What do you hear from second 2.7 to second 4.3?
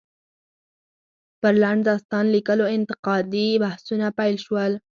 انتقادي بحثونه